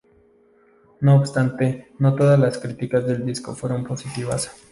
No 1.01 1.15
obstante, 1.15 1.91
no 1.99 2.15
todas 2.15 2.39
las 2.39 2.57
críticas 2.57 3.05
del 3.05 3.23
disco 3.23 3.55
fueron 3.55 3.83
positivas. 3.83 4.49